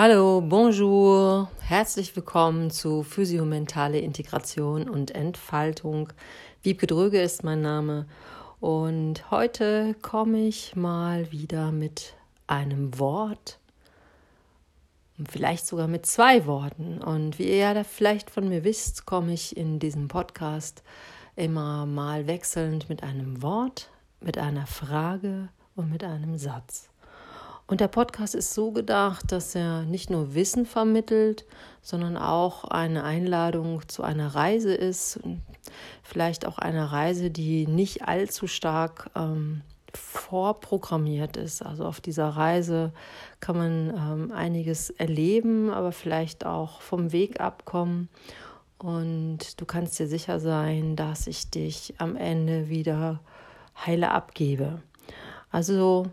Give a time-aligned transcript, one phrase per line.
[0.00, 6.12] Hallo, bonjour, herzlich willkommen zu Physiomentale Integration und Entfaltung.
[6.62, 8.06] Wiebke Dröge ist mein Name
[8.60, 12.14] und heute komme ich mal wieder mit
[12.46, 13.58] einem Wort,
[15.28, 17.02] vielleicht sogar mit zwei Worten.
[17.02, 20.84] Und wie ihr ja vielleicht von mir wisst, komme ich in diesem Podcast
[21.34, 23.90] immer mal wechselnd mit einem Wort,
[24.20, 26.88] mit einer Frage und mit einem Satz.
[27.68, 31.44] Und der Podcast ist so gedacht, dass er nicht nur Wissen vermittelt,
[31.82, 35.20] sondern auch eine Einladung zu einer Reise ist.
[36.02, 39.60] Vielleicht auch eine Reise, die nicht allzu stark ähm,
[39.92, 41.60] vorprogrammiert ist.
[41.60, 42.90] Also auf dieser Reise
[43.40, 48.08] kann man ähm, einiges erleben, aber vielleicht auch vom Weg abkommen.
[48.78, 53.20] Und du kannst dir sicher sein, dass ich dich am Ende wieder
[53.84, 54.80] heile abgebe.
[55.50, 56.06] Also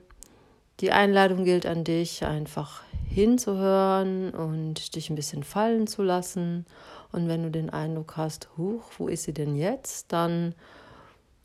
[0.82, 6.66] die Einladung gilt an dich, einfach hinzuhören und dich ein bisschen fallen zu lassen.
[7.12, 10.54] Und wenn du den Eindruck hast, huch, wo ist sie denn jetzt, dann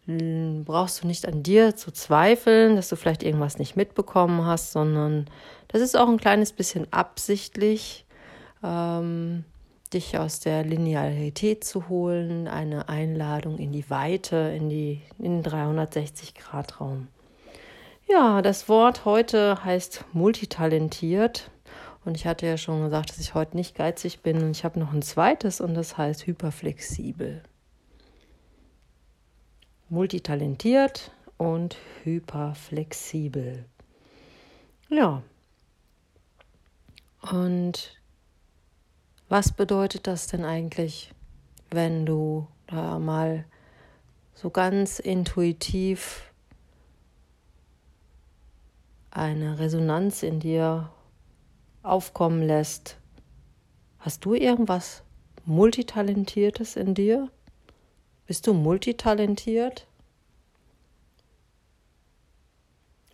[0.06, 4.72] hm, brauchst du nicht an dir zu zweifeln, dass du vielleicht irgendwas nicht mitbekommen hast,
[4.72, 5.26] sondern
[5.68, 8.04] das ist auch ein kleines bisschen absichtlich,
[8.64, 9.44] ähm,
[9.92, 15.52] dich aus der Linearität zu holen, eine Einladung in die Weite, in, die, in den
[15.52, 17.08] 360-Grad-Raum.
[18.10, 21.48] Ja, das Wort heute heißt multitalentiert.
[22.04, 24.42] Und ich hatte ja schon gesagt, dass ich heute nicht geizig bin.
[24.42, 27.42] Und ich habe noch ein zweites und das heißt hyperflexibel.
[29.90, 33.64] Multitalentiert und hyperflexibel.
[34.88, 35.22] Ja.
[37.30, 37.96] Und
[39.28, 41.12] was bedeutet das denn eigentlich,
[41.70, 43.44] wenn du da mal
[44.34, 46.29] so ganz intuitiv
[49.10, 50.90] eine Resonanz in dir
[51.82, 52.96] aufkommen lässt.
[53.98, 55.02] Hast du irgendwas
[55.44, 57.30] Multitalentiertes in dir?
[58.26, 59.86] Bist du multitalentiert?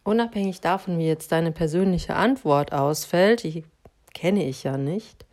[0.05, 3.65] Unabhängig davon, wie jetzt deine persönliche Antwort ausfällt, die
[4.15, 5.27] kenne ich ja nicht,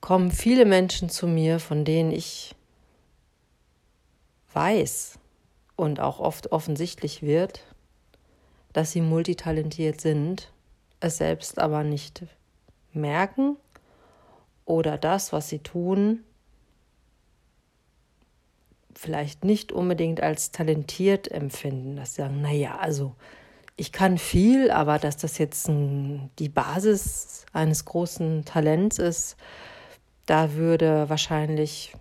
[0.00, 2.54] kommen viele Menschen zu mir, von denen ich
[4.54, 5.18] weiß
[5.76, 7.62] und auch oft offensichtlich wird,
[8.72, 10.52] dass sie multitalentiert sind,
[11.00, 12.24] es selbst aber nicht
[12.92, 13.56] merken
[14.64, 16.24] oder das, was sie tun,
[18.94, 23.14] vielleicht nicht unbedingt als talentiert empfinden, dass sie sagen, naja, also
[23.76, 29.36] ich kann viel, aber dass das jetzt ein, die Basis eines großen Talents ist,
[30.26, 31.94] da würde wahrscheinlich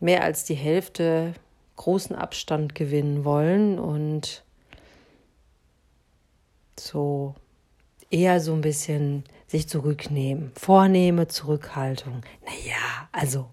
[0.00, 1.32] mehr als die Hälfte
[1.76, 4.44] großen Abstand gewinnen wollen und
[6.78, 7.34] so
[8.10, 10.52] eher so ein bisschen sich zurücknehmen.
[10.54, 12.22] Vornehme Zurückhaltung.
[12.44, 13.46] Naja, also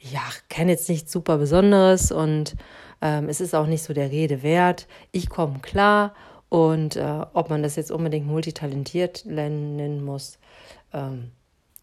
[0.00, 2.56] ja, kenne jetzt nichts super Besonderes und
[3.00, 4.86] ähm, es ist auch nicht so der Rede wert.
[5.12, 6.14] Ich komme klar
[6.48, 10.38] und äh, ob man das jetzt unbedingt multitalentiert nennen muss,
[10.92, 11.30] ähm,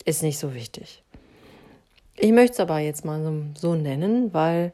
[0.06, 1.04] ist nicht so wichtig.
[2.16, 4.74] Ich möchte es aber jetzt mal so, so nennen, weil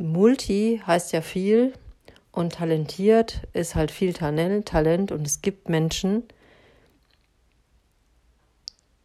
[0.00, 1.72] Multi heißt ja viel
[2.38, 6.22] und talentiert ist halt viel Talent, und es gibt Menschen,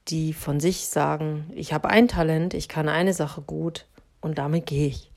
[0.08, 3.88] die von sich sagen, ich habe ein Talent, ich kann eine Sache gut
[4.22, 5.10] und damit gehe ich.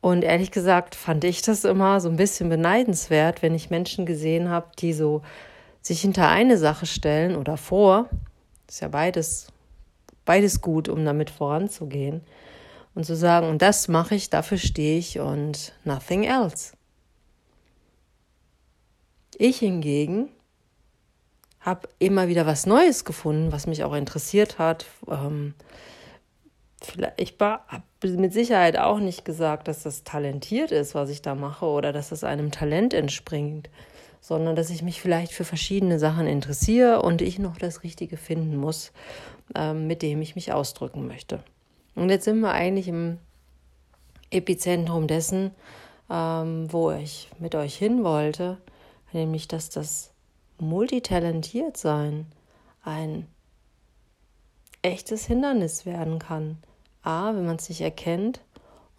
[0.00, 4.48] Und ehrlich gesagt fand ich das immer so ein bisschen beneidenswert, wenn ich Menschen gesehen
[4.48, 5.20] habe, die so
[5.82, 8.08] sich hinter eine Sache stellen oder vor.
[8.66, 9.48] Ist ja beides,
[10.24, 12.22] beides gut, um damit voranzugehen.
[12.94, 16.75] Und zu sagen, und das mache ich, dafür stehe ich und nothing else.
[19.38, 20.30] Ich hingegen
[21.60, 24.86] habe immer wieder was Neues gefunden, was mich auch interessiert hat.
[25.08, 25.54] Ähm,
[27.18, 31.66] ich habe mit Sicherheit auch nicht gesagt, dass das talentiert ist, was ich da mache,
[31.66, 33.68] oder dass das einem Talent entspringt,
[34.22, 38.56] sondern dass ich mich vielleicht für verschiedene Sachen interessiere und ich noch das Richtige finden
[38.56, 38.92] muss,
[39.54, 41.40] ähm, mit dem ich mich ausdrücken möchte.
[41.94, 43.18] Und jetzt sind wir eigentlich im
[44.30, 45.50] Epizentrum dessen,
[46.08, 48.56] ähm, wo ich mit euch hin wollte
[49.16, 50.12] nämlich dass das
[50.58, 52.26] multitalentiert sein
[52.82, 53.26] ein
[54.82, 56.58] echtes Hindernis werden kann.
[57.02, 58.40] A, wenn man es nicht erkennt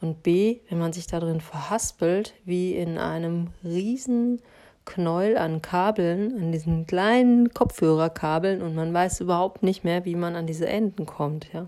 [0.02, 4.42] und B, wenn man sich darin verhaspelt, wie in einem riesen
[4.86, 10.36] Knäuel an Kabeln, an diesen kleinen Kopfhörerkabeln und man weiß überhaupt nicht mehr, wie man
[10.36, 11.68] an diese Enden kommt, ja.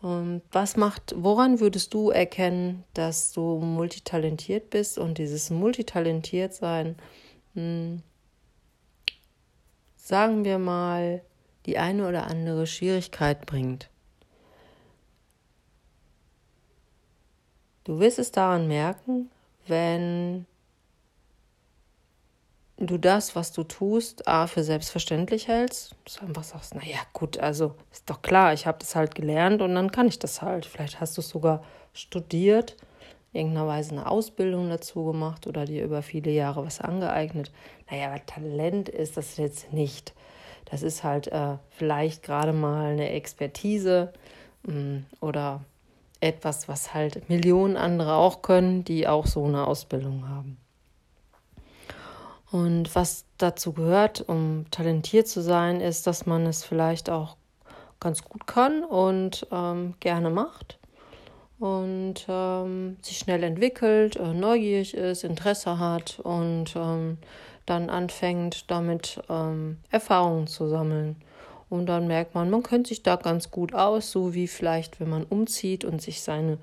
[0.00, 6.96] Und was macht, woran würdest du erkennen, dass du multitalentiert bist und dieses multitalentiert sein
[7.54, 8.02] hm,
[9.96, 11.22] sagen wir mal,
[11.66, 13.90] die eine oder andere Schwierigkeit bringt.
[17.82, 19.30] Du wirst es daran merken,
[19.66, 20.46] wenn
[22.78, 27.38] du das, was du tust, A, für selbstverständlich hältst, dass du einfach sagst, naja, gut,
[27.38, 30.66] also ist doch klar, ich habe das halt gelernt und dann kann ich das halt.
[30.66, 31.64] Vielleicht hast du es sogar
[31.94, 32.76] studiert,
[33.32, 37.50] irgendeiner Weise eine Ausbildung dazu gemacht oder dir über viele Jahre was angeeignet.
[37.90, 40.12] Naja, aber Talent ist das jetzt nicht.
[40.66, 44.12] Das ist halt äh, vielleicht gerade mal eine Expertise
[44.64, 45.64] mh, mm, oder
[46.20, 50.58] etwas, was halt Millionen andere auch können, die auch so eine Ausbildung haben.
[52.50, 57.36] Und was dazu gehört, um talentiert zu sein, ist, dass man es vielleicht auch
[58.00, 60.78] ganz gut kann und ähm, gerne macht
[61.58, 67.18] und ähm, sich schnell entwickelt, äh, neugierig ist, Interesse hat und ähm,
[67.64, 71.16] dann anfängt, damit ähm, Erfahrungen zu sammeln.
[71.68, 75.10] Und dann merkt man, man kennt sich da ganz gut aus, so wie vielleicht, wenn
[75.10, 76.58] man umzieht und sich seine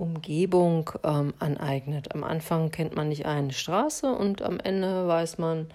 [0.00, 2.14] Umgebung ähm, aneignet.
[2.14, 5.68] Am Anfang kennt man nicht eine Straße und am Ende weiß man,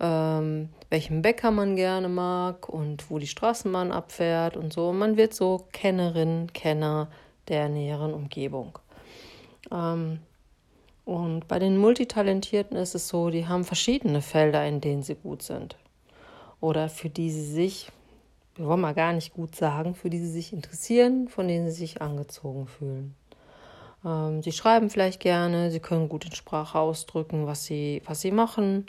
[0.00, 4.92] ähm, welchen Bäcker man gerne mag und wo die Straßenbahn abfährt und so.
[4.92, 7.08] Man wird so Kennerin, Kenner
[7.48, 8.78] der näheren Umgebung.
[9.70, 10.20] Ähm,
[11.04, 15.42] und bei den Multitalentierten ist es so, die haben verschiedene Felder, in denen sie gut
[15.42, 15.76] sind.
[16.60, 17.92] Oder für die sie sich,
[18.56, 21.76] wir wollen mal gar nicht gut sagen, für die sie sich interessieren, von denen sie
[21.76, 23.14] sich angezogen fühlen.
[24.06, 28.30] Ähm, sie schreiben vielleicht gerne, sie können gut in Sprache ausdrücken, was sie, was sie
[28.30, 28.86] machen.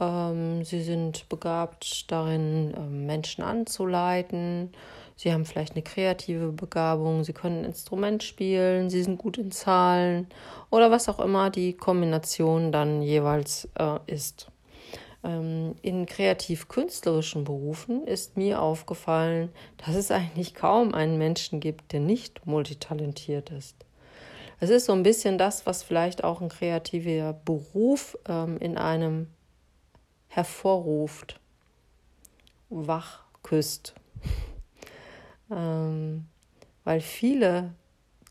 [0.00, 4.70] Ähm, sie sind begabt darin, ähm, Menschen anzuleiten.
[5.16, 9.52] Sie haben vielleicht eine kreative Begabung, sie können ein Instrument spielen, sie sind gut in
[9.52, 10.26] Zahlen
[10.70, 14.48] oder was auch immer die Kombination dann jeweils äh, ist.
[15.22, 22.00] Ähm, in kreativ-künstlerischen Berufen ist mir aufgefallen, dass es eigentlich kaum einen Menschen gibt, der
[22.00, 23.76] nicht multitalentiert ist.
[24.62, 29.26] Es ist so ein bisschen das, was vielleicht auch ein kreativer Beruf ähm, in einem
[30.28, 31.40] hervorruft,
[32.70, 33.92] wach küsst.
[35.50, 36.26] ähm,
[36.84, 37.74] weil viele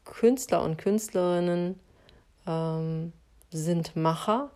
[0.06, 1.78] Künstler und Künstlerinnen
[2.48, 3.12] ähm,
[3.50, 4.52] sind Macher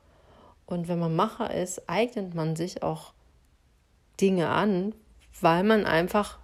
[0.67, 3.11] und wenn man Macher ist, eignet man sich auch
[4.21, 4.95] Dinge an,
[5.41, 6.39] weil man einfach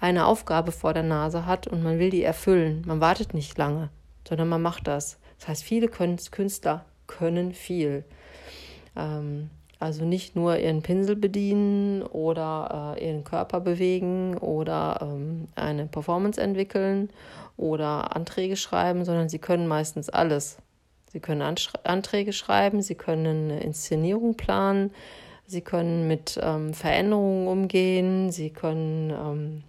[0.00, 2.82] eine Aufgabe vor der Nase hat und man will die erfüllen.
[2.86, 3.90] Man wartet nicht lange
[4.28, 5.18] sondern man macht das.
[5.38, 8.04] Das heißt, viele Künstler können viel.
[8.96, 9.50] Ähm,
[9.82, 16.40] also nicht nur ihren Pinsel bedienen oder äh, ihren Körper bewegen oder ähm, eine Performance
[16.40, 17.10] entwickeln
[17.56, 20.58] oder Anträge schreiben, sondern sie können meistens alles.
[21.10, 24.92] Sie können Anträge schreiben, sie können eine Inszenierung planen,
[25.46, 29.64] sie können mit ähm, Veränderungen umgehen, sie können ähm,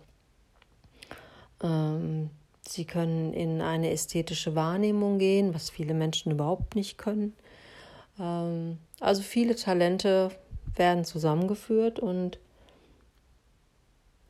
[1.63, 2.29] ähm
[2.67, 7.35] Sie können in eine ästhetische Wahrnehmung gehen, was viele Menschen überhaupt nicht können.
[8.19, 10.31] Ähm, also viele Talente
[10.75, 12.39] werden zusammengeführt und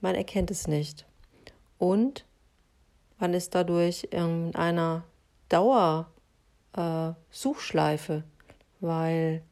[0.02, 1.06] man erkennt es nicht.
[1.78, 2.26] Und
[3.20, 5.06] man ist dadurch in einer
[5.50, 8.24] Dauersuchschleife, äh,
[8.82, 9.44] weil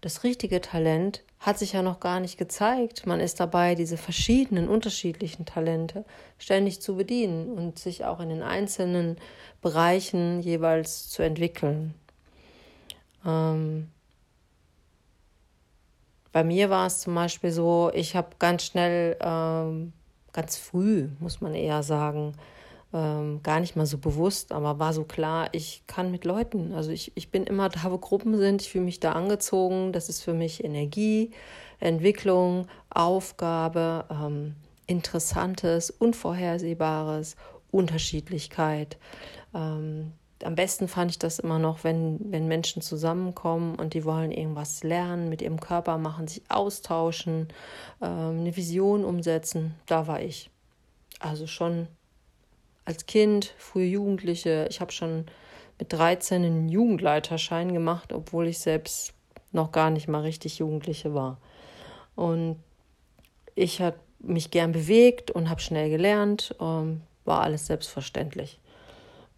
[0.00, 3.06] das richtige Talent hat sich ja noch gar nicht gezeigt.
[3.06, 6.04] Man ist dabei, diese verschiedenen, unterschiedlichen Talente
[6.38, 9.16] ständig zu bedienen und sich auch in den einzelnen
[9.62, 11.94] Bereichen jeweils zu entwickeln.
[13.24, 13.88] Ähm
[16.32, 19.92] bei mir war es zum Beispiel so, ich habe ganz schnell, ähm,
[20.32, 22.34] ganz früh, muss man eher sagen,
[22.92, 26.90] ähm, gar nicht mal so bewusst, aber war so klar, ich kann mit Leuten, also
[26.90, 30.22] ich, ich bin immer da, wo Gruppen sind, ich fühle mich da angezogen, das ist
[30.22, 31.30] für mich Energie,
[31.80, 34.54] Entwicklung, Aufgabe, ähm,
[34.86, 37.36] Interessantes, Unvorhersehbares,
[37.70, 38.96] Unterschiedlichkeit.
[39.54, 40.12] Ähm,
[40.44, 44.82] am besten fand ich das immer noch, wenn, wenn Menschen zusammenkommen und die wollen irgendwas
[44.82, 47.48] lernen, mit ihrem Körper machen, sich austauschen,
[48.00, 49.74] ähm, eine Vision umsetzen.
[49.86, 50.50] Da war ich.
[51.20, 51.88] Also schon
[52.88, 54.66] als Kind, frühe Jugendliche.
[54.70, 55.26] Ich habe schon
[55.78, 59.12] mit 13 einen Jugendleiterschein gemacht, obwohl ich selbst
[59.52, 61.36] noch gar nicht mal richtig Jugendliche war.
[62.16, 62.56] Und
[63.54, 68.58] ich habe mich gern bewegt und habe schnell gelernt, ähm, war alles selbstverständlich.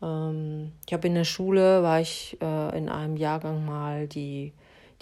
[0.00, 4.52] Ähm, ich habe in der Schule, war ich äh, in einem Jahrgang mal die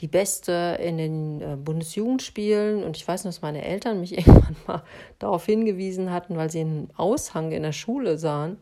[0.00, 2.84] die Beste in den äh, Bundesjugendspielen.
[2.84, 4.82] Und ich weiß noch, dass meine Eltern mich irgendwann mal
[5.18, 8.58] darauf hingewiesen hatten, weil sie einen Aushang in der Schule sahen,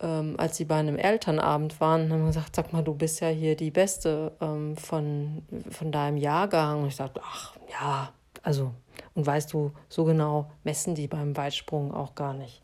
[0.00, 3.28] ähm, als sie bei einem Elternabend waren, haben wir gesagt, sag mal, du bist ja
[3.28, 6.82] hier die Beste ähm, von, von deinem Jahrgang.
[6.82, 8.12] Und ich sagte, ach ja,
[8.42, 8.72] also,
[9.14, 12.62] und weißt du, so genau messen die beim Weitsprung auch gar nicht.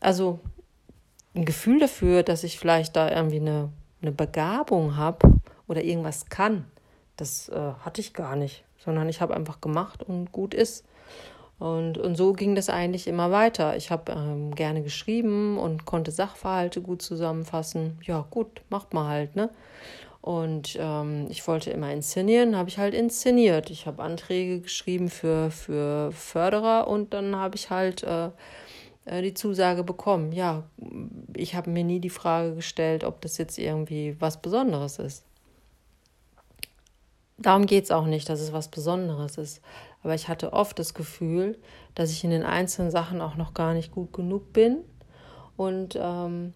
[0.00, 0.38] Also
[1.34, 6.64] ein Gefühl dafür, dass ich vielleicht da irgendwie eine, eine Begabung habe oder irgendwas kann,
[7.16, 10.84] das äh, hatte ich gar nicht, sondern ich habe einfach gemacht und gut ist.
[11.58, 13.76] Und, und so ging das eigentlich immer weiter.
[13.76, 17.98] Ich habe ähm, gerne geschrieben und konnte Sachverhalte gut zusammenfassen.
[18.02, 19.50] Ja, gut, macht man halt, ne?
[20.20, 23.70] Und ähm, ich wollte immer inszenieren, habe ich halt inszeniert.
[23.70, 28.30] Ich habe Anträge geschrieben für, für Förderer und dann habe ich halt äh,
[29.06, 30.32] äh die Zusage bekommen.
[30.32, 30.64] Ja,
[31.34, 35.24] ich habe mir nie die Frage gestellt, ob das jetzt irgendwie was Besonderes ist.
[37.38, 39.62] Darum geht es auch nicht, dass es was Besonderes ist.
[40.02, 41.58] Aber ich hatte oft das Gefühl,
[41.94, 44.78] dass ich in den einzelnen Sachen auch noch gar nicht gut genug bin.
[45.56, 46.52] Und ähm,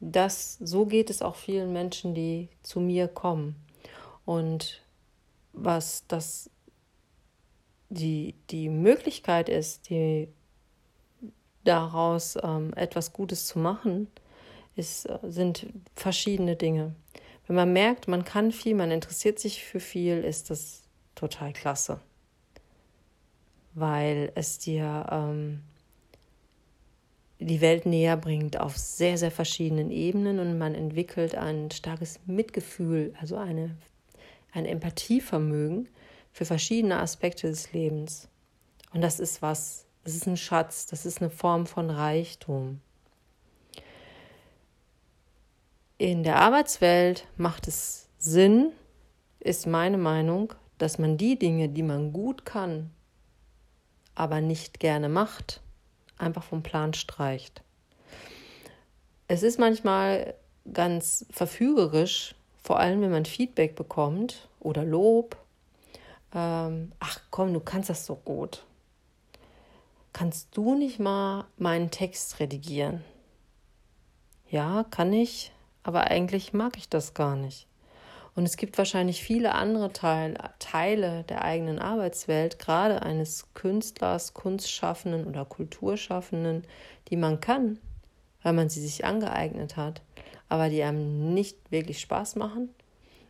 [0.00, 3.56] das, so geht es auch vielen Menschen, die zu mir kommen.
[4.24, 4.82] Und
[5.52, 6.50] was das
[7.88, 10.28] die, die Möglichkeit ist, die
[11.64, 14.08] daraus ähm, etwas Gutes zu machen,
[14.76, 16.94] ist, äh, sind verschiedene Dinge.
[17.50, 20.84] Wenn man merkt, man kann viel, man interessiert sich für viel, ist das
[21.16, 22.00] total klasse.
[23.74, 25.60] Weil es dir ähm,
[27.40, 33.14] die Welt näher bringt auf sehr, sehr verschiedenen Ebenen und man entwickelt ein starkes Mitgefühl,
[33.20, 33.76] also eine,
[34.52, 35.88] ein Empathievermögen
[36.30, 38.28] für verschiedene Aspekte des Lebens.
[38.94, 42.80] Und das ist was, das ist ein Schatz, das ist eine Form von Reichtum.
[46.00, 48.72] In der Arbeitswelt macht es Sinn,
[49.38, 52.90] ist meine Meinung, dass man die Dinge, die man gut kann,
[54.14, 55.60] aber nicht gerne macht,
[56.16, 57.60] einfach vom Plan streicht.
[59.28, 60.32] Es ist manchmal
[60.72, 65.36] ganz verfügerisch, vor allem wenn man Feedback bekommt oder Lob.
[66.34, 68.64] Ähm, ach komm, du kannst das so gut.
[70.14, 73.04] Kannst du nicht mal meinen Text redigieren?
[74.48, 77.66] Ja, kann ich aber eigentlich mag ich das gar nicht.
[78.34, 85.26] Und es gibt wahrscheinlich viele andere Teil, Teile der eigenen Arbeitswelt, gerade eines Künstlers, Kunstschaffenden
[85.26, 86.64] oder Kulturschaffenden,
[87.08, 87.78] die man kann,
[88.42, 90.02] weil man sie sich angeeignet hat,
[90.48, 92.70] aber die einem nicht wirklich Spaß machen.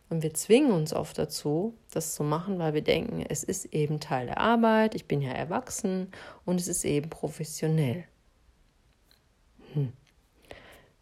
[0.09, 4.01] Und wir zwingen uns oft dazu, das zu machen, weil wir denken, es ist eben
[4.01, 6.11] Teil der Arbeit, ich bin ja erwachsen
[6.45, 8.03] und es ist eben professionell.
[9.73, 9.93] Hm.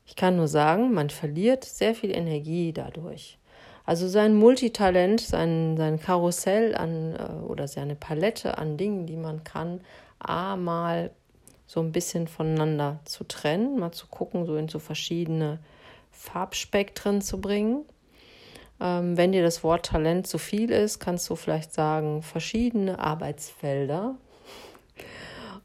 [0.10, 3.38] Ich kann nur sagen, man verliert sehr viel Energie dadurch.
[3.86, 9.44] Also sein Multitalent, sein, sein Karussell an äh, oder seine Palette an Dingen, die man
[9.44, 9.82] kann,
[10.18, 11.12] A mal
[11.68, 15.60] so ein bisschen voneinander zu trennen, mal zu gucken, so in so verschiedene
[16.12, 17.86] Farbspektren zu bringen.
[18.82, 24.16] Ähm, wenn dir das Wort Talent zu viel ist, kannst du vielleicht sagen, verschiedene Arbeitsfelder,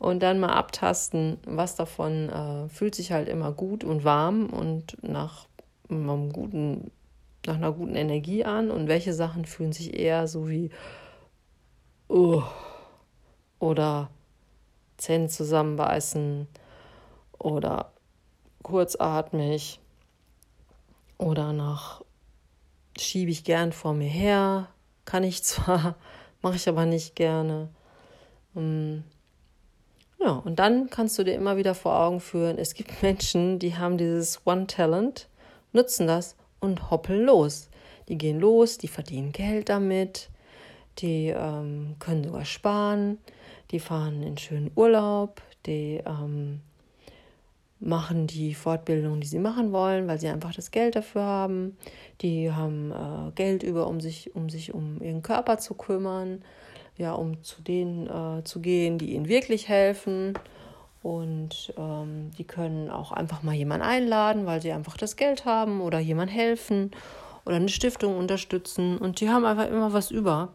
[0.04, 5.02] und dann mal abtasten, was davon äh, fühlt sich halt immer gut und warm und
[5.02, 5.46] nach
[5.88, 6.90] einem guten,
[7.46, 10.68] nach einer guten Energie an und welche Sachen fühlen sich eher so wie
[12.10, 12.42] uh,
[13.58, 14.10] oder
[14.98, 16.48] Zähne zusammenbeißen
[17.38, 17.90] oder
[18.62, 19.80] kurzatmig
[21.16, 22.02] oder nach
[22.98, 24.68] schiebe ich gern vor mir her,
[25.06, 25.94] kann ich zwar,
[26.42, 27.70] mache ich aber nicht gerne.
[28.54, 29.02] Um,
[30.24, 33.76] ja, und dann kannst du dir immer wieder vor Augen führen, es gibt Menschen, die
[33.76, 35.28] haben dieses One-Talent,
[35.72, 37.68] nutzen das und hoppeln los.
[38.08, 40.30] Die gehen los, die verdienen Geld damit,
[40.98, 43.18] die ähm, können sogar sparen,
[43.70, 46.60] die fahren in schönen Urlaub, die ähm,
[47.80, 51.76] machen die Fortbildung, die sie machen wollen, weil sie einfach das Geld dafür haben.
[52.22, 56.42] Die haben äh, Geld über, um sich, um sich um ihren Körper zu kümmern
[56.96, 60.34] ja, um zu denen äh, zu gehen, die ihnen wirklich helfen.
[61.02, 65.80] Und ähm, die können auch einfach mal jemanden einladen, weil sie einfach das Geld haben
[65.80, 66.92] oder jemand helfen
[67.44, 68.96] oder eine Stiftung unterstützen.
[68.96, 70.54] Und die haben einfach immer was über,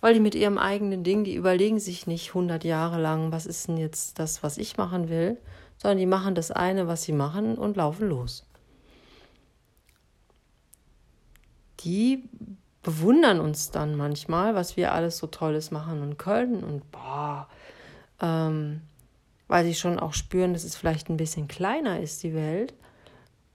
[0.00, 3.66] weil die mit ihrem eigenen Ding, die überlegen sich nicht 100 Jahre lang, was ist
[3.66, 5.38] denn jetzt das, was ich machen will,
[5.76, 8.46] sondern die machen das eine, was sie machen und laufen los.
[11.80, 12.28] Die
[12.82, 17.48] bewundern uns dann manchmal, was wir alles so Tolles machen und können und boah,
[18.20, 18.80] ähm,
[19.48, 22.74] weil sie schon auch spüren, dass es vielleicht ein bisschen kleiner ist, die Welt.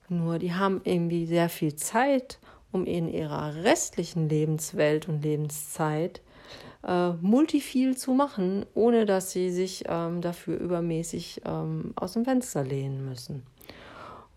[0.10, 2.38] Nur die haben irgendwie sehr viel Zeit,
[2.72, 6.22] um in ihrer restlichen Lebenswelt und Lebenszeit
[6.86, 12.63] äh, multiviel zu machen, ohne dass sie sich ähm, dafür übermäßig ähm, aus dem Fenster
[12.63, 13.44] lehnen müssen.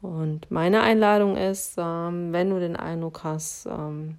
[0.00, 4.16] Und meine Einladung ist, ähm, wenn du den Eindruck hast, ähm,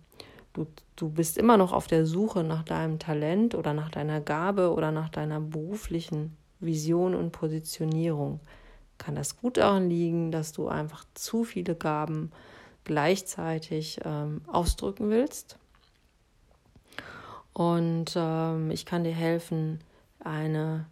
[0.59, 4.73] du, du bist immer noch auf der Suche nach deinem Talent oder nach deiner Gabe
[4.73, 8.41] oder nach deiner beruflichen Vision und Positionierung,
[8.97, 12.31] kann das gut daran liegen, dass du einfach zu viele Gaben
[12.83, 15.57] gleichzeitig ähm, ausdrücken willst.
[17.53, 19.79] Und ähm, ich kann dir helfen,
[20.19, 20.85] eine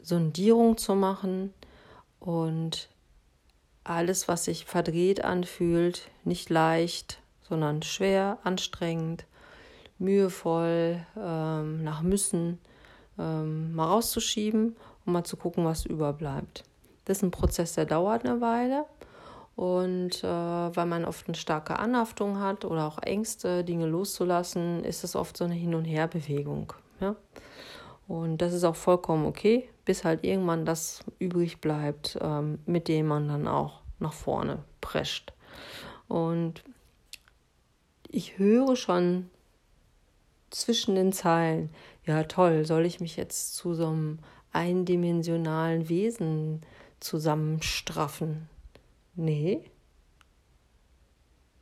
[0.00, 1.52] Sondierung zu machen
[2.18, 2.88] und
[3.84, 9.26] alles, was sich verdreht anfühlt, nicht leicht, sondern schwer, anstrengend,
[9.98, 12.58] mühevoll, ähm, nach müssen,
[13.18, 16.64] ähm, mal rauszuschieben und mal zu gucken, was überbleibt.
[17.04, 18.86] Das ist ein Prozess, der dauert eine Weile.
[19.56, 25.04] Und äh, weil man oft eine starke Anhaftung hat oder auch Ängste, Dinge loszulassen, ist
[25.04, 26.72] es oft so eine Hin- und Herbewegung.
[27.00, 27.14] Ja?
[28.08, 33.06] Und das ist auch vollkommen okay, bis halt irgendwann das übrig bleibt, ähm, mit dem
[33.06, 35.32] man dann auch nach vorne prescht.
[36.08, 36.64] Und
[38.14, 39.28] ich höre schon
[40.50, 41.70] zwischen den Zeilen,
[42.04, 44.18] ja toll, soll ich mich jetzt zu so einem
[44.52, 46.60] eindimensionalen Wesen
[47.00, 48.48] zusammenstraffen?
[49.16, 49.64] Nee,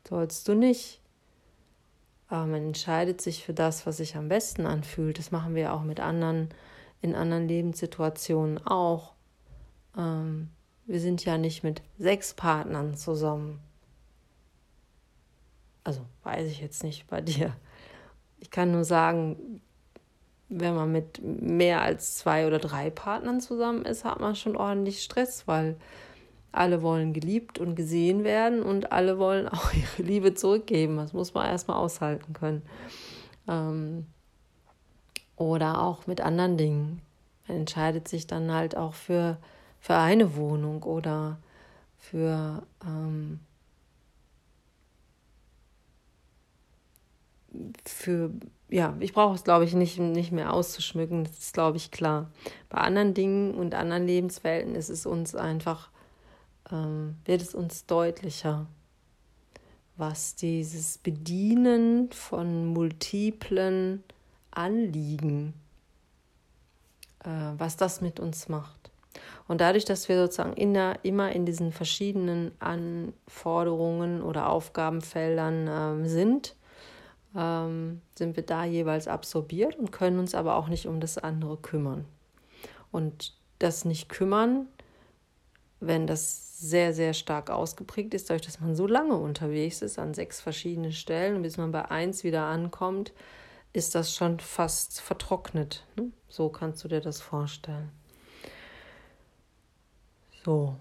[0.07, 1.01] sollst du nicht.
[2.29, 5.19] Aber man entscheidet sich für das, was sich am besten anfühlt.
[5.19, 6.49] Das machen wir auch mit anderen,
[7.03, 9.13] in anderen Lebenssituationen auch.
[9.97, 10.51] Ähm,
[10.87, 13.61] wir sind ja nicht mit sechs Partnern zusammen.
[15.85, 17.55] Also weiß ich jetzt nicht bei dir.
[18.39, 19.61] Ich kann nur sagen,
[20.49, 25.03] wenn man mit mehr als zwei oder drei Partnern zusammen ist, hat man schon ordentlich
[25.03, 25.77] Stress, weil
[26.53, 30.99] alle wollen geliebt und gesehen werden und alle wollen auch ihre Liebe zurückgeben.
[30.99, 32.63] Das muss man erstmal aushalten können.
[33.49, 34.07] Ähm,
[35.37, 37.03] oder auch mit anderen Dingen.
[37.49, 39.39] Man entscheidet sich dann halt auch für,
[39.81, 41.39] für eine Wohnung oder
[41.99, 43.41] für ähm,
[47.87, 48.31] für,
[48.69, 52.31] ja, ich brauche es, glaube ich, nicht, nicht mehr auszuschmücken, das ist, glaube ich, klar.
[52.69, 55.91] Bei anderen Dingen und anderen Lebenswelten ist es uns einfach,
[56.71, 58.67] ähm, wird es uns deutlicher,
[59.97, 64.03] was dieses Bedienen von multiplen
[64.51, 65.55] Anliegen,
[67.25, 68.91] äh, was das mit uns macht.
[69.49, 76.09] Und dadurch, dass wir sozusagen in der, immer in diesen verschiedenen Anforderungen oder Aufgabenfeldern äh,
[76.09, 76.57] sind,
[77.37, 81.57] ähm, sind wir da jeweils absorbiert und können uns aber auch nicht um das andere
[81.57, 82.05] kümmern.
[82.91, 84.67] Und das nicht kümmern,
[85.81, 90.15] wenn das sehr, sehr stark ausgeprägt ist, dadurch, dass man so lange unterwegs ist an
[90.15, 93.13] sechs verschiedenen Stellen und bis man bei eins wieder ankommt,
[93.73, 95.85] ist das schon fast vertrocknet.
[95.97, 96.13] Ne?
[96.29, 97.91] So kannst du dir das vorstellen.
[100.45, 100.77] So,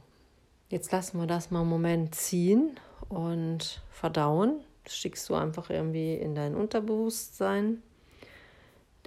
[0.69, 4.61] jetzt lassen wir das mal einen Moment ziehen und verdauen.
[4.83, 7.81] Das schickst du einfach irgendwie in dein Unterbewusstsein.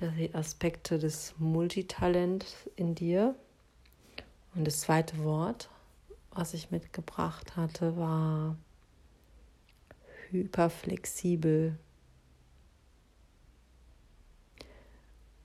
[0.01, 3.35] Die Aspekte des Multitalents in dir.
[4.55, 5.69] Und das zweite Wort,
[6.31, 8.57] was ich mitgebracht hatte, war
[10.31, 11.79] hyperflexibel.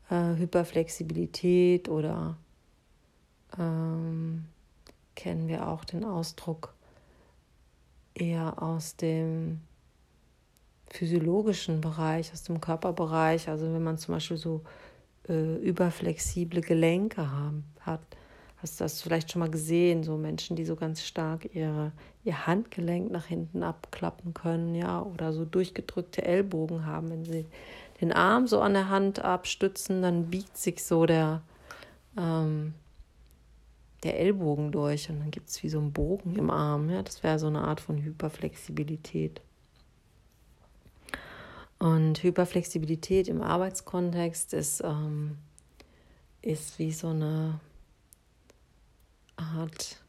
[0.10, 2.38] Äh, Hyperflexibilität oder
[3.58, 4.46] ähm,
[5.16, 6.74] kennen wir auch den Ausdruck
[8.16, 9.62] eher aus dem
[11.00, 13.48] physiologischen Bereich, aus dem Körperbereich.
[13.48, 14.64] Also wenn man zum Beispiel so
[15.30, 18.02] äh, überflexible Gelenke haben, hat,
[18.58, 21.94] hast du das vielleicht schon mal gesehen, so Menschen, die so ganz stark ihre,
[22.26, 27.46] ihr Handgelenk nach hinten abklappen können, ja, oder so durchgedrückte Ellbogen haben, wenn sie
[28.02, 31.42] den Arm so an der Hand abstützen, dann biegt sich so der,
[32.18, 32.74] ähm,
[34.04, 36.90] der Ellbogen durch und dann gibt es wie so einen Bogen im Arm.
[36.90, 37.04] Ja?
[37.04, 39.40] Das wäre so eine Art von Hyperflexibilität.
[41.80, 45.38] Und Hyperflexibilität im Arbeitskontext ist, ähm,
[46.42, 47.62] ist wie so eine
[49.38, 50.04] Art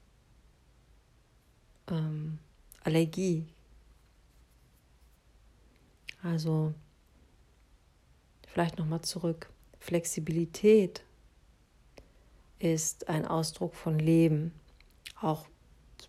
[1.88, 2.38] ähm,
[2.82, 3.46] Allergie.
[6.22, 6.74] Also
[8.48, 9.50] vielleicht nochmal zurück.
[9.78, 11.04] Flexibilität
[12.58, 14.52] ist ein Ausdruck von Leben.
[15.20, 15.46] Auch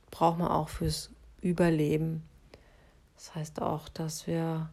[0.10, 2.24] braucht man auch fürs Überleben.
[3.16, 4.72] Das heißt auch, dass wir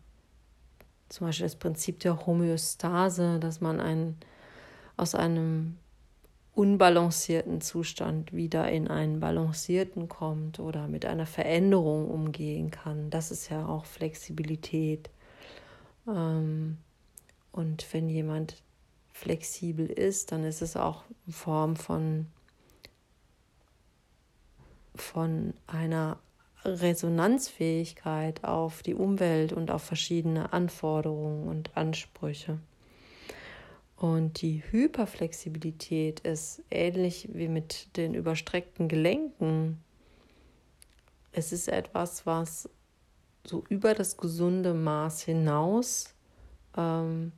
[1.09, 4.16] zum Beispiel das Prinzip der Homöostase, dass man ein,
[4.97, 5.77] aus einem
[6.55, 13.11] unbalancierten Zustand wieder in einen balancierten kommt oder mit einer Veränderung umgehen kann.
[13.11, 15.09] Das ist ja auch Flexibilität.
[16.09, 16.79] Ähm,
[17.53, 18.62] und wenn jemand
[19.12, 22.27] flexibel ist, dann ist es auch in Form von,
[24.97, 26.18] von einer
[26.64, 32.59] Resonanzfähigkeit auf die Umwelt und auf verschiedene Anforderungen und Ansprüche.
[33.97, 39.83] Und die Hyperflexibilität ist ähnlich wie mit den überstreckten Gelenken.
[41.33, 42.68] Es ist etwas, was
[43.44, 46.14] so über das gesunde Maß hinaus
[46.77, 47.33] ähm,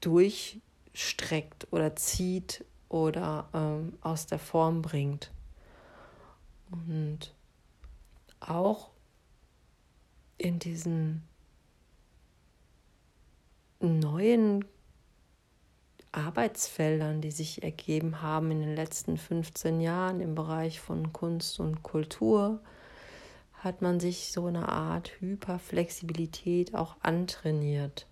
[0.00, 5.32] durchstreckt oder zieht oder ähm, aus der Form bringt.
[6.70, 7.34] Und
[8.40, 8.90] auch
[10.38, 11.22] in diesen
[13.80, 14.64] neuen
[16.12, 21.82] Arbeitsfeldern, die sich ergeben haben in den letzten 15 Jahren im Bereich von Kunst und
[21.82, 22.60] Kultur,
[23.54, 28.06] hat man sich so eine Art Hyperflexibilität auch antrainiert.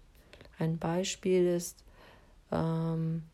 [0.59, 1.85] Ein Beispiel ist
[2.53, 3.25] ähm,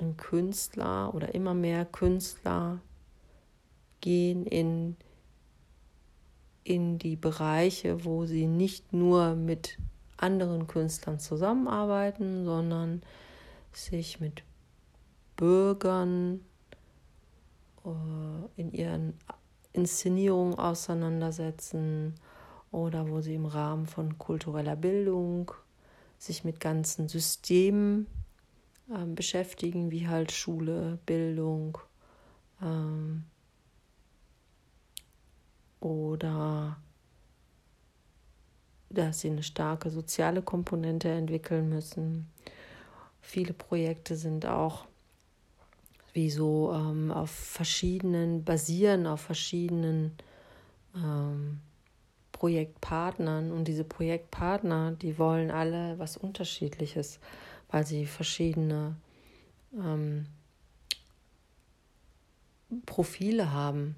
[0.00, 2.80] ein Künstler oder immer mehr Künstler
[4.00, 4.96] gehen in,
[6.64, 9.78] in die Bereiche, wo sie nicht nur mit
[10.16, 13.02] anderen Künstlern zusammenarbeiten, sondern
[13.72, 14.42] sich mit
[15.36, 16.40] Bürgern
[17.84, 19.14] äh, in ihren
[19.72, 22.14] Inszenierungen auseinandersetzen
[22.70, 25.52] oder wo sie im Rahmen von kultureller Bildung
[26.18, 28.06] sich mit ganzen Systemen
[28.90, 31.78] äh, beschäftigen, wie halt Schule, Bildung
[32.62, 33.24] ähm,
[35.80, 36.76] oder
[38.90, 42.30] dass sie eine starke soziale Komponente entwickeln müssen.
[43.20, 44.86] Viele Projekte sind auch
[46.12, 50.12] wie so ähm, auf verschiedenen, basieren auf verschiedenen
[50.94, 51.60] ähm,
[52.32, 57.18] Projektpartnern und diese Projektpartner, die wollen alle was Unterschiedliches,
[57.74, 58.94] weil sie verschiedene
[59.76, 60.26] ähm,
[62.86, 63.96] Profile haben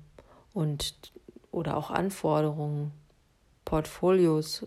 [0.55, 1.12] und
[1.51, 2.93] oder auch Anforderungen,
[3.67, 4.67] Portfolios.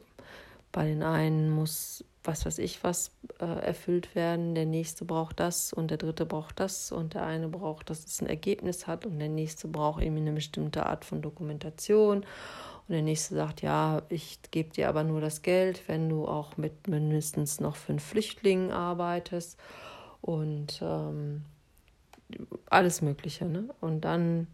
[0.72, 5.74] Bei den einen muss was weiß ich was äh, erfüllt werden, der nächste braucht das
[5.74, 9.18] und der dritte braucht das und der eine braucht, dass es ein Ergebnis hat und
[9.18, 12.28] der nächste braucht irgendwie eine bestimmte Art von Dokumentation
[12.90, 16.58] und der nächste sagt, ja, ich gebe dir aber nur das Geld, wenn du auch
[16.58, 19.60] mit mindestens noch fünf Flüchtlingen arbeitest
[20.22, 21.44] und ähm,
[22.68, 23.46] alles Mögliche.
[23.46, 23.70] Ne?
[23.80, 24.48] Und dann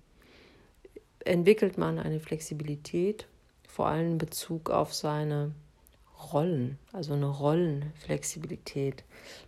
[1.23, 3.25] entwickelt man eine Flexibilität,
[3.69, 5.53] vor allem in Bezug auf seine
[6.33, 9.05] Rollen, also eine Rollenflexibilität.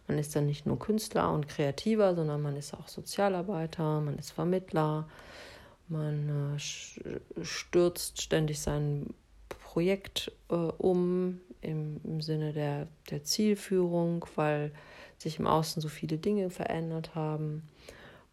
[0.07, 4.31] Man ist dann nicht nur Künstler und Kreativer, sondern man ist auch Sozialarbeiter, man ist
[4.31, 5.09] Vermittler,
[5.89, 9.13] man äh, stürzt ständig sein
[9.49, 14.71] Projekt äh, um im, im Sinne der, der Zielführung, weil
[15.17, 17.67] sich im Außen so viele Dinge verändert haben.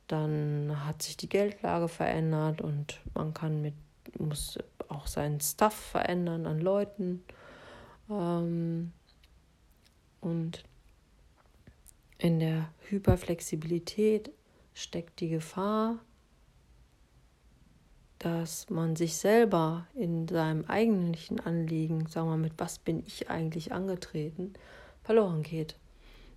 [0.06, 3.74] Dann hat sich die Geldlage verändert und man kann mit,
[4.18, 7.24] muss auch seinen Stuff verändern an Leuten.
[8.10, 8.92] Ähm,
[10.20, 10.64] und
[12.18, 14.30] in der Hyperflexibilität
[14.74, 15.98] steckt die Gefahr,
[18.24, 23.28] dass man sich selber in seinem eigentlichen Anliegen, sagen wir mal, mit was bin ich
[23.28, 24.54] eigentlich angetreten,
[25.02, 25.76] verloren geht.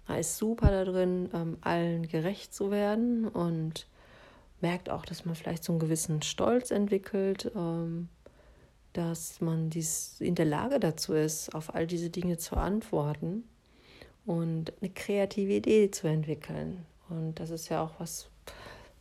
[0.06, 3.88] Man ist super da drin, ähm, allen gerecht zu werden und
[4.60, 8.10] merkt auch, dass man vielleicht so einen gewissen Stolz entwickelt, ähm,
[8.92, 13.46] dass man dies in der Lage dazu ist, auf all diese Dinge zu antworten
[14.26, 16.86] und eine kreative Idee zu entwickeln.
[17.08, 18.30] Und das ist ja auch was,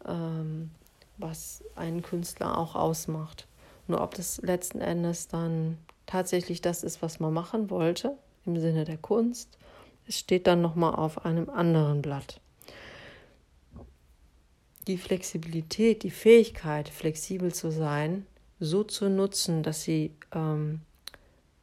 [0.06, 0.70] ähm,
[1.18, 3.46] was einen Künstler auch ausmacht.
[3.86, 8.84] Nur ob das letzten Endes dann tatsächlich das ist, was man machen wollte, im Sinne
[8.84, 9.58] der Kunst,
[10.06, 12.40] es steht dann nochmal auf einem anderen Blatt.
[14.86, 18.24] Die Flexibilität, die Fähigkeit, flexibel zu sein,
[18.60, 20.80] so zu nutzen, dass sie ähm,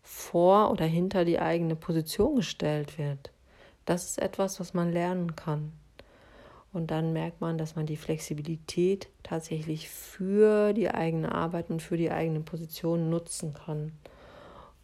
[0.01, 3.31] vor oder hinter die eigene Position gestellt wird,
[3.85, 5.71] das ist etwas, was man lernen kann.
[6.73, 11.97] Und dann merkt man, dass man die Flexibilität tatsächlich für die eigene Arbeit und für
[11.97, 13.93] die eigene Position nutzen kann.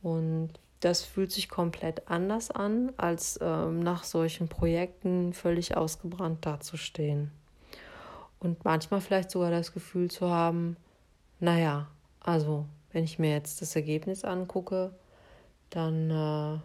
[0.03, 7.31] Und das fühlt sich komplett anders an, als ähm, nach solchen Projekten völlig ausgebrannt dazustehen.
[8.39, 10.77] Und manchmal vielleicht sogar das Gefühl zu haben,
[11.39, 11.87] naja,
[12.19, 14.93] also wenn ich mir jetzt das Ergebnis angucke,
[15.69, 16.59] dann äh,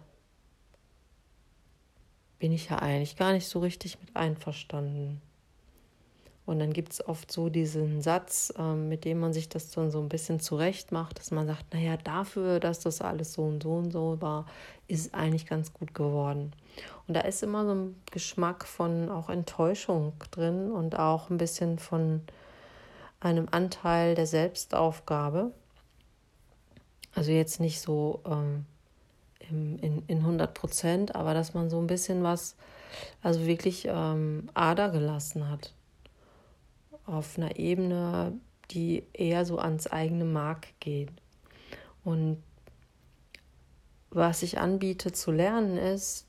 [2.39, 5.21] bin ich ja eigentlich gar nicht so richtig mit einverstanden.
[6.45, 9.89] Und dann gibt es oft so diesen Satz, ähm, mit dem man sich das dann
[9.89, 13.63] so ein bisschen zurecht macht, dass man sagt, naja, dafür, dass das alles so und
[13.63, 14.45] so und so war,
[14.87, 16.53] ist es eigentlich ganz gut geworden.
[17.07, 21.79] Und da ist immer so ein Geschmack von auch Enttäuschung drin und auch ein bisschen
[21.79, 22.21] von
[23.19, 25.51] einem Anteil der Selbstaufgabe.
[27.15, 28.65] Also jetzt nicht so ähm,
[29.49, 32.55] in, in, in 100 Prozent, aber dass man so ein bisschen was,
[33.21, 35.73] also wirklich ähm, Ader gelassen hat.
[37.05, 38.33] Auf einer Ebene,
[38.71, 41.09] die eher so ans eigene Mark geht.
[42.03, 42.41] Und
[44.09, 46.25] was ich anbiete zu lernen ist,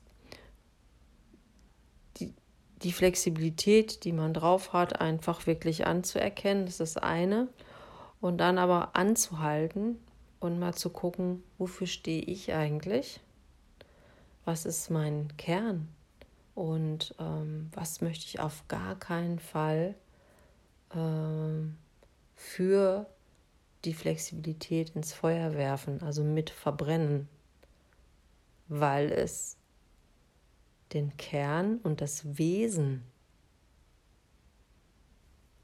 [2.17, 2.33] die,
[2.83, 7.47] die Flexibilität, die man drauf hat, einfach wirklich anzuerkennen, das ist das eine.
[8.19, 9.97] Und dann aber anzuhalten
[10.39, 13.19] und mal zu gucken, wofür stehe ich eigentlich?
[14.45, 15.87] Was ist mein Kern?
[16.55, 19.95] Und ähm, was möchte ich auf gar keinen Fall
[20.95, 21.77] ähm,
[22.35, 23.07] für
[23.85, 27.27] die Flexibilität ins Feuer werfen, also mit verbrennen,
[28.67, 29.57] weil es
[30.93, 33.03] den Kern und das Wesen,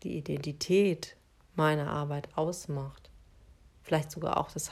[0.03, 1.15] die Identität
[1.55, 3.12] meiner Arbeit ausmacht
[3.83, 4.71] vielleicht sogar auch das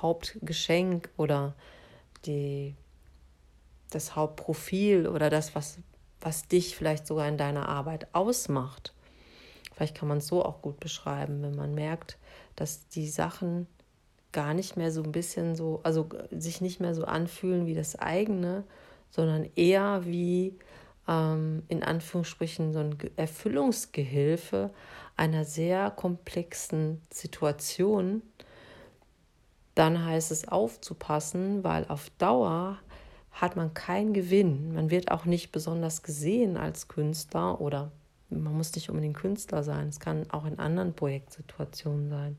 [0.00, 1.54] Hauptgeschenk oder
[2.24, 2.74] die,
[3.90, 5.78] das Hauptprofil oder das, was,
[6.20, 8.94] was dich vielleicht sogar in deiner Arbeit ausmacht.
[9.74, 12.16] Vielleicht kann man es so auch gut beschreiben, wenn man merkt,
[12.54, 13.66] dass die Sachen
[14.30, 17.96] gar nicht mehr so ein bisschen so, also sich nicht mehr so anfühlen wie das
[17.96, 18.64] eigene,
[19.10, 20.56] sondern eher wie
[21.08, 24.70] ähm, in Anführungsstrichen so ein Erfüllungsgehilfe
[25.16, 28.22] einer sehr komplexen Situation,
[29.74, 32.78] dann heißt es aufzupassen, weil auf Dauer
[33.32, 34.74] hat man keinen Gewinn.
[34.74, 37.90] Man wird auch nicht besonders gesehen als Künstler oder
[38.30, 39.88] man muss nicht unbedingt Künstler sein.
[39.88, 42.38] Es kann auch in anderen Projektsituationen sein,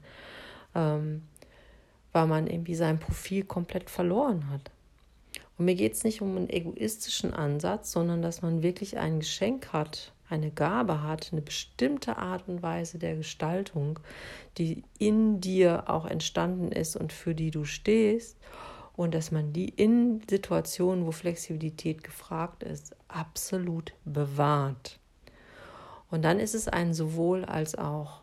[0.73, 1.23] ähm,
[2.11, 4.71] weil man irgendwie sein Profil komplett verloren hat.
[5.57, 9.71] Und mir geht es nicht um einen egoistischen Ansatz, sondern dass man wirklich ein Geschenk
[9.73, 13.99] hat, eine Gabe hat, eine bestimmte Art und Weise der Gestaltung,
[14.57, 18.37] die in dir auch entstanden ist und für die du stehst
[18.95, 24.99] und dass man die in Situationen, wo Flexibilität gefragt ist, absolut bewahrt.
[26.09, 28.21] Und dann ist es ein sowohl als auch.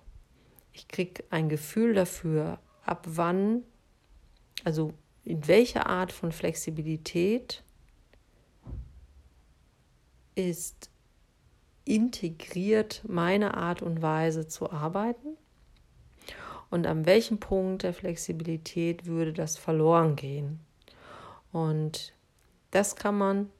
[0.73, 3.63] Ich kriege ein Gefühl dafür, ab wann,
[4.65, 7.63] also in welcher Art von Flexibilität
[10.35, 10.92] ist
[11.85, 15.37] integriert meine Art und Weise zu arbeiten?
[16.71, 20.61] Und an welchem Punkt der Flexibilität würde das verloren gehen?
[21.53, 22.15] Und
[22.71, 23.51] das kann man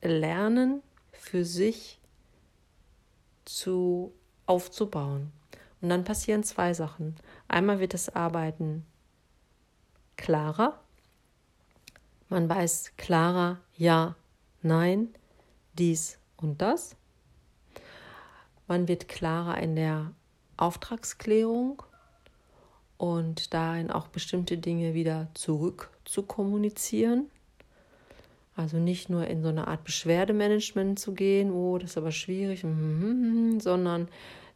[0.00, 2.00] lernen, für sich
[3.44, 4.12] zu
[4.46, 5.32] aufzubauen.
[5.80, 7.16] Und dann passieren zwei Sachen.
[7.48, 8.86] Einmal wird das Arbeiten
[10.16, 10.80] klarer.
[12.28, 14.14] Man weiß klarer, ja,
[14.62, 15.14] nein,
[15.78, 16.96] dies und das.
[18.66, 20.12] Man wird klarer in der
[20.56, 21.82] Auftragsklärung
[22.98, 27.30] und darin auch bestimmte Dinge wieder zurück zu kommunizieren.
[28.56, 32.62] Also nicht nur in so eine Art Beschwerdemanagement zu gehen, oh, das ist aber schwierig,
[32.62, 34.08] sondern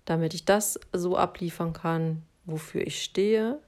[0.06, 3.60] damit ich das so abliefern kann, wofür ich stehe,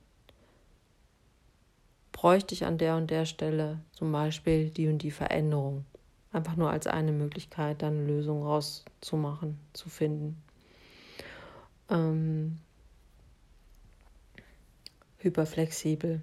[2.13, 5.85] bräuchte ich an der und der Stelle zum Beispiel die und die Veränderung.
[6.33, 10.43] Einfach nur als eine Möglichkeit, dann eine Lösung rauszumachen, zu finden.
[11.91, 12.59] Ähm,
[15.19, 16.23] hyperflexibel.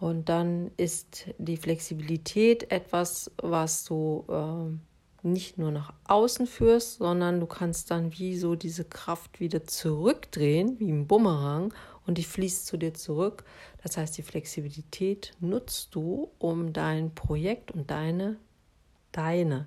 [0.00, 7.38] Und dann ist die Flexibilität etwas, was du äh, nicht nur nach außen führst, sondern
[7.38, 11.72] du kannst dann wie so diese Kraft wieder zurückdrehen, wie ein Bumerang,
[12.06, 13.44] und die fließt zu dir zurück.
[13.82, 18.36] Das heißt, die Flexibilität nutzt du, um dein Projekt und deine,
[19.12, 19.66] deine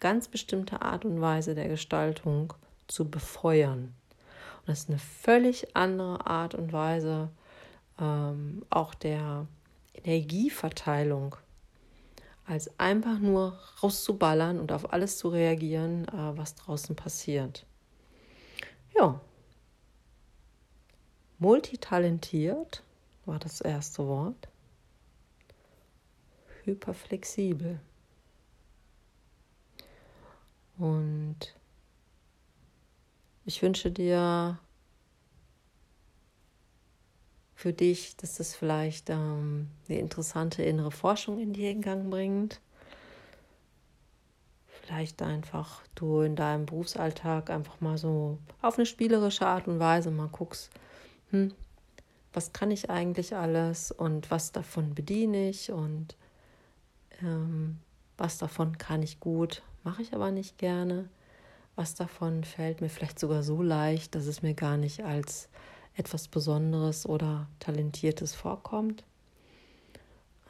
[0.00, 2.52] ganz bestimmte Art und Weise der Gestaltung
[2.88, 3.94] zu befeuern.
[4.60, 7.30] Und das ist eine völlig andere Art und Weise
[8.00, 9.46] ähm, auch der
[9.94, 11.36] Energieverteilung,
[12.46, 17.64] als einfach nur rauszuballern und auf alles zu reagieren, äh, was draußen passiert.
[18.94, 19.20] Ja,
[21.38, 22.82] Multitalentiert
[23.26, 24.48] war das erste Wort.
[26.64, 27.80] Hyperflexibel.
[30.78, 31.54] Und
[33.44, 34.58] ich wünsche dir
[37.54, 42.60] für dich, dass das vielleicht ähm, eine interessante innere Forschung in dir in Gang bringt.
[44.66, 50.10] Vielleicht einfach du in deinem Berufsalltag einfach mal so auf eine spielerische Art und Weise
[50.10, 50.70] mal guckst,
[51.34, 51.54] hm,
[52.32, 56.16] was kann ich eigentlich alles und was davon bediene ich und
[57.22, 57.78] ähm,
[58.16, 61.08] was davon kann ich gut mache ich aber nicht gerne.
[61.76, 65.48] Was davon fällt mir vielleicht sogar so leicht, dass es mir gar nicht als
[65.96, 69.04] etwas Besonderes oder Talentiertes vorkommt.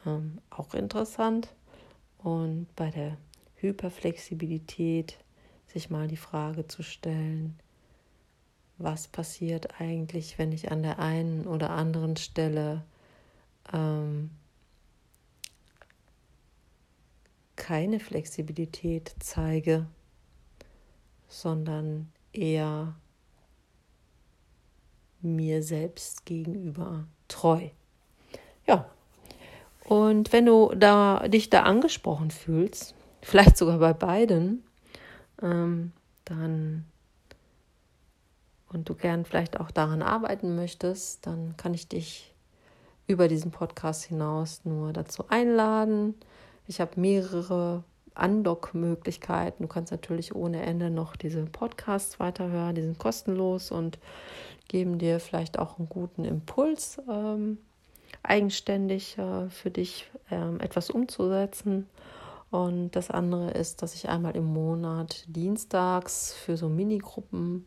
[0.05, 1.53] Ähm, auch interessant.
[2.17, 3.17] Und bei der
[3.55, 5.17] Hyperflexibilität
[5.67, 7.59] sich mal die Frage zu stellen,
[8.77, 12.83] was passiert eigentlich, wenn ich an der einen oder anderen Stelle
[13.73, 14.31] ähm,
[17.55, 19.87] keine Flexibilität zeige,
[21.27, 22.95] sondern eher
[25.21, 27.69] mir selbst gegenüber treu.
[28.67, 28.89] Ja.
[29.83, 34.63] Und wenn du da, dich da angesprochen fühlst, vielleicht sogar bei beiden,
[35.41, 35.91] ähm,
[36.25, 36.85] dann
[38.71, 42.33] und du gern vielleicht auch daran arbeiten möchtest, dann kann ich dich
[43.07, 46.15] über diesen Podcast hinaus nur dazu einladen.
[46.67, 47.83] Ich habe mehrere
[48.15, 49.63] Andock-Möglichkeiten.
[49.63, 53.99] Du kannst natürlich ohne Ende noch diese Podcasts weiterhören, die sind kostenlos und
[54.67, 57.59] geben dir vielleicht auch einen guten Impuls, ähm,
[58.23, 61.87] eigenständig äh, für dich ähm, etwas umzusetzen.
[62.49, 67.65] Und das andere ist, dass ich einmal im Monat dienstags für so Minigruppen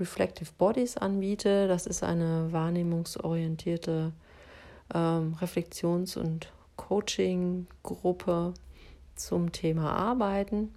[0.00, 1.68] Reflective Bodies anbiete.
[1.68, 4.12] Das ist eine wahrnehmungsorientierte
[4.94, 8.54] ähm, Reflexions- und Coaching-Gruppe
[9.14, 10.74] zum Thema Arbeiten.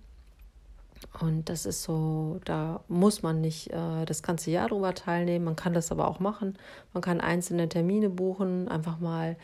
[1.20, 5.46] Und das ist so, da muss man nicht äh, das ganze Jahr drüber teilnehmen.
[5.46, 6.58] Man kann das aber auch machen.
[6.94, 9.38] Man kann einzelne Termine buchen, einfach mal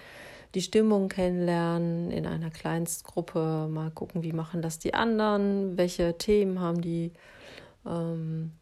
[0.56, 6.60] die Stimmung kennenlernen in einer Kleinstgruppe, mal gucken, wie machen das die anderen, welche Themen
[6.60, 7.12] haben die.
[7.86, 8.54] Ähm,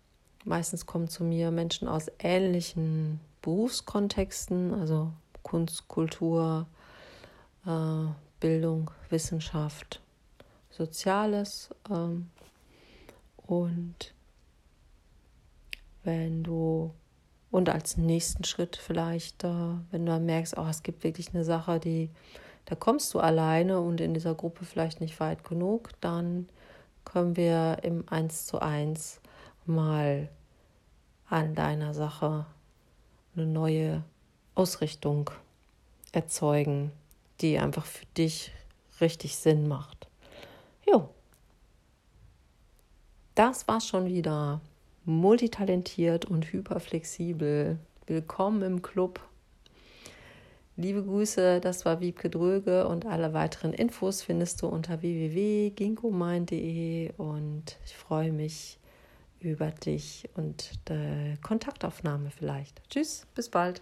[0.47, 5.11] meistens kommen zu mir Menschen aus ähnlichen Berufskontexten, also
[5.43, 6.67] Kunst, Kultur,
[7.65, 8.05] äh,
[8.39, 10.01] Bildung, Wissenschaft,
[10.69, 11.69] Soziales.
[11.89, 12.29] Ähm,
[13.45, 14.13] und
[16.03, 16.93] wenn du
[17.49, 21.79] und als nächsten Schritt vielleicht, äh, wenn du merkst, oh, es gibt wirklich eine Sache,
[21.79, 22.09] die,
[22.65, 26.47] da kommst du alleine und in dieser Gruppe vielleicht nicht weit genug, dann
[27.05, 29.21] können wir im Eins zu eins
[29.65, 30.29] mal
[31.29, 32.45] an deiner Sache
[33.35, 34.03] eine neue
[34.55, 35.29] Ausrichtung
[36.11, 36.91] erzeugen,
[37.41, 38.51] die einfach für dich
[39.01, 40.07] richtig Sinn macht.
[40.89, 41.09] Jo,
[43.35, 44.61] das war schon wieder
[45.05, 47.77] multitalentiert und hyperflexibel.
[48.07, 49.19] Willkommen im Club.
[50.75, 57.77] Liebe Grüße, das war Wiebke Dröge und alle weiteren Infos findest du unter www.ginkomind.de und
[57.85, 58.79] ich freue mich
[59.39, 60.71] über dich und
[61.41, 62.81] Kontaktaufnahme vielleicht.
[62.89, 63.81] Tschüss, bis bald.